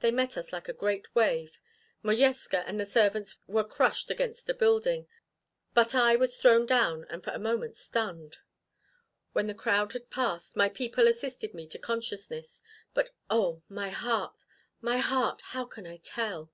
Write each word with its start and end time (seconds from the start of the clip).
They 0.00 0.10
met 0.10 0.36
us 0.36 0.52
like 0.52 0.68
a 0.68 0.72
great 0.72 1.14
wave. 1.14 1.60
Modjeska 2.02 2.64
and 2.66 2.80
the 2.80 2.84
servants 2.84 3.36
were 3.46 3.62
crushed 3.62 4.10
against 4.10 4.48
a 4.50 4.54
building, 4.54 5.06
but 5.72 5.94
I 5.94 6.16
was 6.16 6.36
thrown 6.36 6.66
down 6.66 7.06
and 7.08 7.22
for 7.22 7.30
a 7.30 7.38
moment 7.38 7.76
stunned. 7.76 8.38
When 9.34 9.46
the 9.46 9.54
crowd 9.54 9.92
had 9.92 10.10
passed, 10.10 10.56
my 10.56 10.68
people 10.68 11.06
assisted 11.06 11.54
me 11.54 11.68
to 11.68 11.78
consciousness, 11.78 12.60
but 12.92 13.10
oh, 13.30 13.62
my 13.68 13.90
heart 13.90 14.44
my 14.80 14.98
heart! 14.98 15.40
How 15.40 15.64
can 15.66 15.86
I 15.86 15.98
tell?" 15.98 16.50